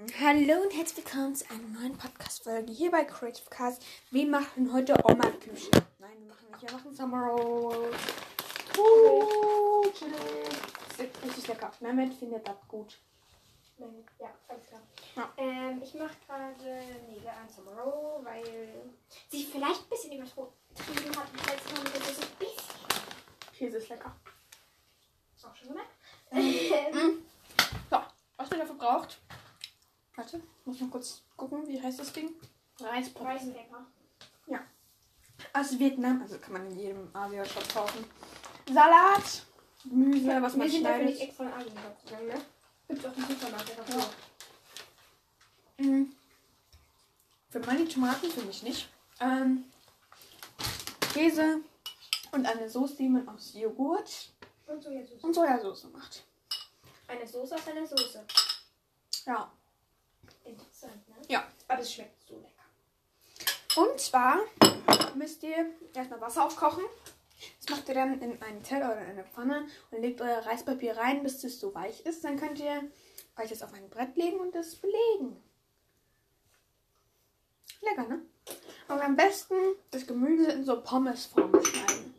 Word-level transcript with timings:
Hallo 0.00 0.62
und 0.62 0.74
herzlich 0.74 1.04
willkommen 1.04 1.34
zu 1.34 1.44
einer 1.50 1.78
neuen 1.78 1.98
Podcast-Folge 1.98 2.72
hier 2.72 2.90
bei 2.90 3.04
Creative 3.04 3.50
Cast. 3.50 3.84
Wir 4.10 4.26
machen 4.26 4.72
heute 4.72 4.94
Oma 5.04 5.26
Küche. 5.28 5.70
Nein, 5.98 6.16
wir 6.20 6.28
machen 6.28 6.46
nicht, 6.50 6.62
wir 6.62 6.72
machen 6.72 6.94
Summer 6.94 7.26
Rolls. 7.26 7.96
Uh, 8.78 9.90
chillig. 9.92 10.16
Das 10.88 11.06
ist 11.06 11.22
richtig 11.22 11.48
lecker. 11.48 11.70
Mehmet 11.80 12.14
findet 12.14 12.48
das 12.48 12.56
gut. 12.66 12.98
Nein, 13.76 14.02
Ja, 14.18 14.30
alles 14.48 14.66
klar. 14.68 14.80
Ja. 15.16 15.32
Ähm, 15.36 15.82
ich 15.82 15.92
mache 15.92 16.16
gerade 16.26 16.82
Nägel 17.06 17.28
an 17.28 17.48
Summer 17.54 17.72
Roll, 17.82 18.24
weil 18.24 18.68
sie 19.28 19.44
vielleicht 19.44 19.82
ein 19.82 19.88
bisschen 19.90 20.12
übertrieben 20.12 21.14
hat. 21.14 21.30
Und 21.30 21.46
jetzt 21.46 21.76
haben 21.76 21.92
wir 21.92 22.00
so 22.00 22.22
ein 22.22 22.38
bisschen. 22.38 22.64
Käse 23.52 23.76
ist 23.76 23.90
lecker. 23.90 24.16
Ist 25.36 25.44
auch 25.44 25.54
schon 25.54 25.68
gemerkt. 25.68 25.90
Ähm, 26.30 27.18
So, 27.90 27.98
was 28.38 28.50
ihr 28.50 28.58
dafür 28.58 28.76
braucht. 28.76 29.18
Warte, 30.32 30.46
ich 30.60 30.66
muss 30.66 30.80
noch 30.80 30.90
kurz 30.90 31.22
gucken, 31.36 31.66
wie 31.66 31.80
heißt 31.80 31.98
das 31.98 32.12
Ding? 32.12 32.30
Reispop. 32.78 33.26
Reisenwecker. 33.26 33.86
Aus 35.54 35.78
Vietnam, 35.78 36.20
also 36.20 36.38
kann 36.38 36.52
man 36.52 36.66
in 36.70 36.78
jedem 36.78 37.16
Asia-Shop 37.16 37.66
kaufen. 37.72 38.04
Salat, 38.70 39.42
Gemüse, 39.84 40.42
was 40.42 40.54
man 40.54 40.66
wir 40.66 40.70
sind 40.70 40.84
dafür 40.84 41.04
nicht 41.04 41.16
schneidet. 41.16 41.20
extra 41.22 41.44
in 41.44 41.52
Asien 41.54 41.74
gegangen, 42.04 42.26
ne? 42.28 42.40
Gibt 42.88 43.06
auch 43.06 43.16
im 43.16 43.24
Supermarkt. 43.26 43.72
Ja. 43.88 44.10
Mhm. 45.86 46.14
Für 47.48 47.60
meine 47.60 47.88
Tomaten 47.88 48.30
finde 48.30 48.50
ich 48.50 48.62
nicht. 48.62 48.88
Ähm, 49.18 49.64
Käse 51.14 51.60
und 52.32 52.44
eine 52.46 52.68
Soße, 52.68 52.96
die 52.96 53.08
man 53.08 53.26
aus 53.26 53.54
Joghurt 53.54 54.32
Und 54.66 54.82
so 54.82 54.90
jetzt. 54.90 55.24
und 55.24 55.34
Sojasauce 55.34 55.84
macht. 55.84 56.22
Eine 57.08 57.26
Soße 57.26 57.54
aus 57.54 57.66
einer 57.66 57.86
Soße. 57.86 58.26
Ja. 59.24 59.50
Aber 61.70 61.82
es 61.82 61.92
schmeckt 61.92 62.26
so 62.26 62.34
lecker. 62.34 63.80
Und 63.80 64.00
zwar 64.00 64.40
müsst 65.14 65.44
ihr 65.44 65.72
erstmal 65.94 66.20
Wasser 66.20 66.44
aufkochen. 66.44 66.82
Das 67.60 67.70
macht 67.70 67.88
ihr 67.88 67.94
dann 67.94 68.20
in 68.20 68.42
einen 68.42 68.62
Teller 68.64 68.86
oder 68.90 69.02
in 69.02 69.10
eine 69.10 69.24
Pfanne 69.24 69.68
und 69.92 70.02
legt 70.02 70.20
euer 70.20 70.44
Reispapier 70.44 70.96
rein, 70.96 71.22
bis 71.22 71.44
es 71.44 71.60
so 71.60 71.72
weich 71.72 72.04
ist. 72.04 72.24
Dann 72.24 72.36
könnt 72.36 72.58
ihr 72.58 72.90
euch 73.36 73.50
das 73.50 73.62
auf 73.62 73.72
ein 73.72 73.88
Brett 73.88 74.16
legen 74.16 74.40
und 74.40 74.52
das 74.52 74.74
belegen. 74.74 75.40
Lecker, 77.82 78.08
ne? 78.08 78.22
Und 78.88 79.00
am 79.00 79.14
besten 79.14 79.54
das 79.92 80.08
Gemüse 80.08 80.50
in 80.50 80.64
so 80.64 80.82
Pommesform 80.82 81.64
schneiden. 81.64 82.14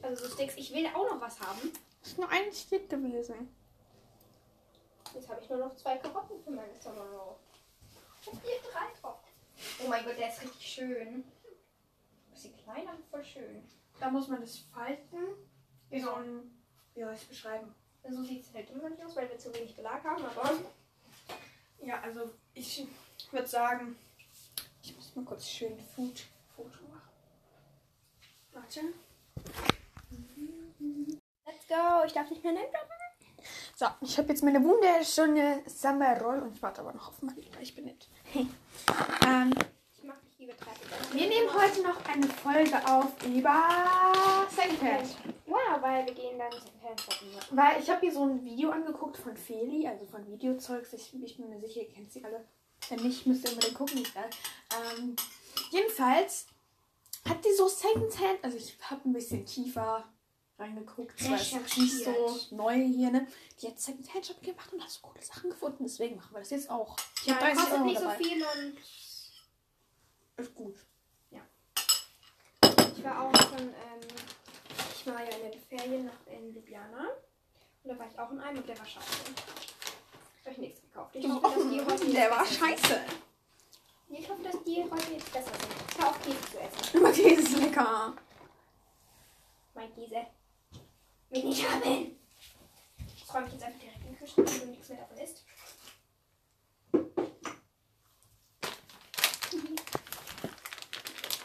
Also 0.00 0.24
so 0.24 0.32
Sticks. 0.32 0.54
Ich 0.56 0.72
will 0.72 0.86
auch 0.86 1.10
noch 1.10 1.20
was 1.20 1.38
haben. 1.38 1.70
Das 2.00 2.12
ist 2.12 2.18
nur 2.18 2.30
ein 2.30 2.50
Stick 2.50 2.88
gewesen. 2.88 3.54
Jetzt 5.14 5.28
habe 5.28 5.42
ich 5.42 5.50
nur 5.50 5.58
noch 5.58 5.76
zwei 5.76 5.98
Karotten 5.98 6.42
für 6.42 6.50
meine 6.50 6.72
Roll. 6.82 7.36
Und 8.26 8.38
hier 8.42 8.58
drei 8.70 9.00
drauf. 9.00 9.18
Oh 9.82 9.88
mein 9.88 10.04
Gott, 10.04 10.18
der 10.18 10.28
ist 10.28 10.42
richtig 10.42 10.66
schön. 10.66 11.24
Bisschen 12.30 12.56
klein, 12.56 12.86
aber 12.86 12.98
voll 13.10 13.24
schön. 13.24 13.62
Da 13.98 14.10
muss 14.10 14.28
man 14.28 14.40
das 14.40 14.58
falten. 14.58 15.18
Wie 15.88 16.00
so 16.00 16.12
ein. 16.14 16.62
Wie 16.94 17.02
soll 17.02 17.14
ich 17.14 17.20
es 17.22 17.26
beschreiben? 17.26 17.74
So 18.08 18.22
sieht 18.22 18.44
es 18.44 18.54
halt 18.54 18.70
immer 18.70 18.88
nicht 18.88 19.04
aus, 19.04 19.14
weil 19.16 19.28
wir 19.28 19.38
zu 19.38 19.54
wenig 19.54 19.76
Belag 19.76 20.02
haben, 20.04 20.24
aber 20.24 20.52
Ja, 21.82 22.00
also 22.00 22.30
ich 22.54 22.86
würde 23.30 23.46
sagen, 23.46 23.96
ich 24.82 24.96
muss 24.96 25.14
mal 25.14 25.24
kurz 25.24 25.48
schön 25.48 25.78
Food 25.78 26.22
Foto 26.56 26.82
machen. 26.90 27.10
Warte. 28.52 28.80
let's 31.46 31.66
go. 31.68 32.04
Ich 32.06 32.12
darf 32.12 32.30
nicht 32.30 32.42
mehr 32.42 32.52
nennen. 32.52 32.72
So, 33.80 33.86
ich 34.02 34.18
habe 34.18 34.28
jetzt 34.28 34.44
meine 34.44 34.62
wunderschöne 34.62 35.62
Summer 35.64 36.20
Roll 36.20 36.40
und 36.40 36.54
ich 36.54 36.60
warte 36.60 36.82
aber 36.82 36.92
noch 36.92 37.08
auf 37.08 37.22
weil 37.22 37.62
ich 37.62 37.74
bin 37.74 37.86
nett. 37.86 38.08
ähm, 38.34 39.54
Ich 39.94 40.02
dich 40.02 40.38
liebe 40.38 40.54
Treppe. 40.54 40.80
wir 41.14 41.26
nehmen 41.26 41.48
heute 41.54 41.80
noch 41.80 42.04
eine 42.04 42.26
Folge 42.26 42.76
auf 42.86 43.24
über 43.24 43.56
Secondhand. 44.50 45.16
Wow, 45.46 45.80
weil 45.80 46.04
wir 46.04 46.12
gehen 46.12 46.38
dann 46.38 46.52
Secondhand 46.52 47.00
shoppen. 47.00 47.28
Weil 47.52 47.80
ich 47.80 47.88
habe 47.88 48.00
hier 48.02 48.12
so 48.12 48.24
ein 48.24 48.44
Video 48.44 48.68
angeguckt 48.68 49.16
von 49.16 49.34
Feli, 49.34 49.88
also 49.88 50.04
von 50.04 50.30
Videozeugs. 50.30 50.92
Ich, 50.92 51.14
ich 51.18 51.38
bin 51.38 51.48
mir 51.48 51.58
sicher, 51.58 51.80
ihr 51.80 51.88
kennt 51.88 52.12
sie 52.12 52.22
alle. 52.22 52.44
Wenn 52.90 53.00
nicht, 53.00 53.26
müsst 53.26 53.46
ihr 53.46 53.52
unbedingt 53.52 53.78
gucken. 53.78 54.06
Ähm, 54.76 55.16
jedenfalls 55.70 56.48
hat 57.26 57.42
die 57.42 57.54
so 57.56 57.66
Secondhand, 57.66 58.44
also 58.44 58.58
ich 58.58 58.76
habe 58.90 59.08
ein 59.08 59.14
bisschen 59.14 59.46
tiefer 59.46 60.04
reingeguckt. 60.60 61.18
Das 61.20 61.28
war 61.52 61.60
nicht 61.60 62.04
so 62.04 62.54
neu 62.54 62.74
hier, 62.74 63.10
ne? 63.10 63.26
Die 63.60 63.66
hat 63.68 63.78
Secondhand 63.80 64.26
Shop 64.26 64.42
gemacht 64.42 64.72
und 64.72 64.82
hat 64.82 64.90
so 64.90 65.00
coole 65.00 65.22
Sachen 65.22 65.50
gefunden. 65.50 65.84
Deswegen 65.84 66.16
machen 66.16 66.32
wir 66.34 66.40
das 66.40 66.50
jetzt 66.50 66.70
auch. 66.70 66.96
Ich 67.22 67.26
Ja, 67.26 67.34
habe 67.34 67.44
30 67.46 67.58
kostet 67.58 67.74
Euro 67.78 67.84
nicht 67.86 68.00
dabei. 68.00 68.16
so 68.18 68.24
viel 68.24 68.42
und 68.44 68.78
Ist 70.44 70.54
gut. 70.54 70.76
ich 72.96 73.04
war 73.04 73.22
auch 73.22 73.34
schon, 73.34 73.68
ähm, 73.68 74.00
ich 74.94 75.06
war 75.06 75.22
ja 75.22 75.30
in 75.36 75.50
den 75.50 75.60
Ferien 75.60 76.04
nach 76.06 76.32
in 76.32 76.52
Ljubljana 76.54 77.08
und 77.82 77.90
da 77.90 77.98
war 77.98 78.06
ich 78.06 78.18
auch 78.18 78.30
in 78.30 78.40
einem 78.40 78.58
und 78.58 78.68
der 78.68 78.78
war 78.78 78.84
scheiße. 78.86 79.06
Habe 80.44 80.50
ich 80.52 80.58
nichts 80.58 80.80
gekauft. 80.82 81.14
Ich 81.16 81.26
hoffe, 81.26 81.42
dass 81.58 81.70
die 81.70 81.80
heute 81.86 82.12
Der 82.12 82.30
war 82.30 82.42
besser 82.44 82.54
scheiße. 82.66 82.86
Sind. 82.86 84.18
Ich 84.18 84.28
hoffe, 84.28 84.42
dass 84.42 84.64
die 84.64 84.82
heute 84.90 85.12
jetzt 85.12 85.32
besser 85.32 85.50
sind. 85.52 85.98
Hör 85.98 86.08
auf, 86.10 86.22
Käse 86.22 86.40
zu 86.50 86.60
essen. 86.60 86.98
Aber 86.98 87.12
die 87.12 87.22
ist 87.22 87.56
lecker. 87.56 88.14
Mein 89.74 89.94
Käse. 89.94 90.26
Will 91.30 91.44
nicht 91.44 91.68
haben. 91.68 92.16
Das 93.20 93.34
räume 93.34 93.46
ich 93.46 93.52
jetzt 93.52 93.62
einfach 93.64 93.80
direkt 93.80 94.00
in 94.00 94.06
den 94.06 94.18
Kühlschrank, 94.18 94.50
wenn 94.50 94.60
du 94.60 94.66
nichts 94.66 94.88
mehr 94.88 94.98
davon 94.98 95.18
isst. 95.18 95.44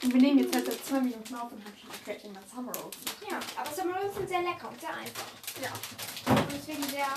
Und 0.04 0.14
wir 0.14 0.22
nehmen 0.22 0.40
jetzt 0.40 0.54
halt 0.56 0.66
seit 0.66 0.86
zwei 0.86 1.00
Minuten 1.00 1.36
auf 1.36 1.52
und 1.52 1.64
haben 1.64 1.74
schon 1.80 1.90
okay, 2.02 2.20
in 2.24 2.34
der 2.34 2.44
Summer 2.44 2.72
Rolls. 2.76 2.98
Ja, 3.30 3.40
aber 3.58 3.72
Samoas 3.72 4.16
sind 4.16 4.30
sehr 4.30 4.42
lecker 4.42 4.70
und 4.70 4.80
sehr 4.80 4.94
einfach. 4.96 5.26
Ja. 5.62 6.34
Und 6.34 6.52
deswegen 6.52 6.84
sehr, 6.84 7.08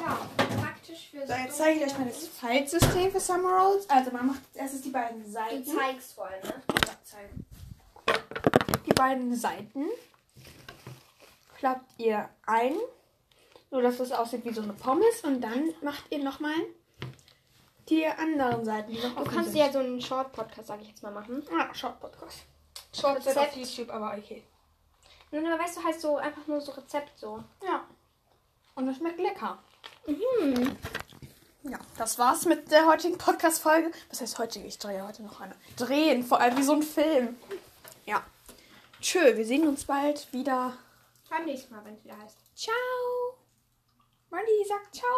ja, 0.00 0.28
praktisch 0.60 1.10
für 1.10 1.26
So, 1.26 1.32
jetzt 1.34 1.56
zeige 1.56 1.78
ich 1.80 1.86
euch 1.86 1.98
mal 1.98 2.08
das 2.08 2.26
Faltsystem 2.28 3.12
für 3.12 3.20
Summer 3.20 3.50
Rolls. 3.62 3.88
Also 3.90 4.10
man 4.10 4.26
macht 4.28 4.40
als 4.48 4.56
erstes 4.56 4.82
die 4.82 4.90
beiden 4.90 5.22
Du 5.24 5.30
Seiten. 5.30 5.64
zeigst 5.66 6.14
voll, 6.14 6.30
ne? 6.42 6.62
Ja, 6.86 6.98
zeigen. 7.04 7.46
Die 8.86 8.94
beiden 8.94 9.36
Seiten 9.36 9.84
klappt 11.58 11.90
ihr 11.98 12.28
ein, 12.46 12.74
so 13.70 13.80
dass 13.80 14.00
es 14.00 14.12
aussieht 14.12 14.44
wie 14.44 14.52
so 14.52 14.62
eine 14.62 14.72
Pommes 14.72 15.22
und 15.24 15.40
dann 15.40 15.74
macht 15.82 16.04
ihr 16.10 16.22
nochmal 16.22 16.54
die 17.88 18.06
anderen 18.06 18.64
Seiten, 18.64 18.92
die 18.92 18.98
noch 19.00 19.16
Du 19.16 19.24
kannst 19.24 19.50
sind. 19.52 19.58
ja 19.60 19.72
so 19.72 19.78
einen 19.80 20.00
Short-Podcast, 20.00 20.68
sage 20.68 20.82
ich 20.82 20.88
jetzt 20.88 21.02
mal, 21.02 21.12
machen. 21.12 21.42
Ah, 21.52 21.72
Short 21.74 22.00
Podcast. 22.00 22.38
Short. 22.94 23.16
Rezept 23.16 23.36
auf 23.38 23.56
YouTube, 23.56 23.90
aber 23.90 24.16
okay. 24.16 24.44
Nun, 25.30 25.46
aber 25.46 25.62
weißt 25.62 25.76
du, 25.78 25.84
heißt 25.84 26.00
so 26.00 26.16
einfach 26.16 26.46
nur 26.46 26.60
so 26.60 26.72
Rezept 26.72 27.18
so. 27.18 27.42
Ja. 27.64 27.84
Und 28.74 28.86
das 28.86 28.96
schmeckt 28.96 29.18
lecker. 29.18 29.58
Mhm. 30.06 30.76
Ja, 31.64 31.78
das 31.98 32.18
war's 32.18 32.44
mit 32.46 32.70
der 32.70 32.86
heutigen 32.86 33.18
Podcast-Folge. 33.18 33.90
Was 34.10 34.20
heißt 34.20 34.38
heutige? 34.38 34.66
Ich 34.66 34.78
drehe 34.78 35.06
heute 35.06 35.22
noch 35.22 35.40
eine. 35.40 35.54
Drehen, 35.76 36.22
vor 36.22 36.40
allem 36.40 36.56
wie 36.56 36.62
so 36.62 36.72
ein 36.72 36.82
Film. 36.82 37.36
Ja. 38.06 38.22
Tschö, 39.00 39.36
wir 39.36 39.44
sehen 39.44 39.66
uns 39.66 39.84
bald 39.84 40.32
wieder. 40.32 40.76
Beim 41.30 41.44
nächsten 41.44 41.74
Mal, 41.74 41.84
wenn 41.84 41.94
es 41.94 42.04
wieder 42.04 42.18
heißt. 42.18 42.38
Ciao. 42.54 42.74
Molly 44.30 44.64
sagt 44.66 44.94
ciao. 44.94 45.08